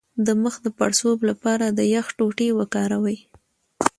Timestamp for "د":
0.25-0.27, 0.65-0.67, 1.69-1.79